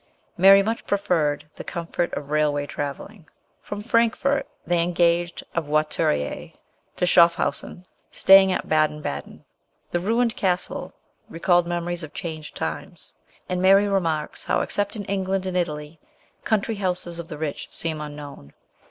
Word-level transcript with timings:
Mary 0.35 0.63
much 0.63 0.87
preferred 0.87 1.45
the 1.57 1.63
comfort 1.63 2.11
of 2.13 2.31
railway 2.31 2.65
travel 2.65 3.05
ling. 3.05 3.27
From 3.61 3.83
Frankfort 3.83 4.47
they 4.65 4.81
engaged 4.81 5.43
a 5.53 5.61
voiturier 5.61 6.53
to 6.95 7.05
Schaffhausen, 7.05 7.85
staying 8.11 8.51
at 8.51 8.67
Baden 8.67 9.03
Baden. 9.03 9.45
The 9.91 9.99
ruined 9.99 10.35
castles 10.35 10.93
recall 11.29 11.61
memories 11.61 12.01
of 12.01 12.15
changed 12.15 12.55
times, 12.55 13.13
and 13.47 13.61
Mary 13.61 13.87
remarks 13.87 14.45
how, 14.45 14.61
except 14.61 14.95
in 14.95 15.05
England 15.05 15.45
and 15.45 15.55
Italy, 15.55 15.99
country 16.43 16.77
houses 16.77 17.19
of 17.19 17.27
the 17.27 17.37
rich 17.37 17.67
seem 17.69 18.01
unknown. 18.01 18.53